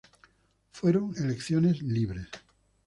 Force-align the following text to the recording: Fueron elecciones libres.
Fueron 0.71 1.13
elecciones 1.15 1.83
libres. 1.83 2.27